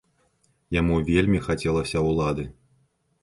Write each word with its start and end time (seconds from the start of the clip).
Яму 0.75 0.95
вельмі 1.09 1.39
хацелася 1.47 2.03
ўлады. 2.09 2.47